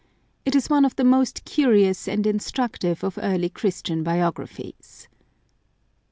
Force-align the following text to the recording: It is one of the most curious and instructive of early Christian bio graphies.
It 0.45 0.55
is 0.55 0.67
one 0.67 0.83
of 0.83 0.95
the 0.95 1.03
most 1.03 1.45
curious 1.45 2.07
and 2.07 2.25
instructive 2.25 3.03
of 3.03 3.19
early 3.21 3.49
Christian 3.49 4.01
bio 4.01 4.31
graphies. 4.31 5.05